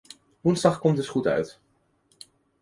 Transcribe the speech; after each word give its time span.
Woensdag 0.41 0.79
komt 0.79 0.95
dus 0.97 1.07
goed 1.07 1.27
uit. 1.27 1.59